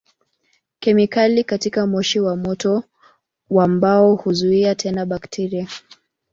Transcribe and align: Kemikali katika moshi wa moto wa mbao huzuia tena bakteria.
Kemikali 0.79 1.43
katika 1.43 1.87
moshi 1.87 2.19
wa 2.19 2.35
moto 2.35 2.83
wa 3.49 3.67
mbao 3.67 4.15
huzuia 4.15 4.75
tena 4.75 5.05
bakteria. 5.05 5.67